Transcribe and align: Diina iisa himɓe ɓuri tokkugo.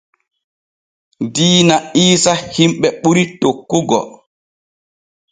Diina 1.33 1.75
iisa 2.03 2.33
himɓe 2.55 2.87
ɓuri 3.01 3.23
tokkugo. 3.41 3.99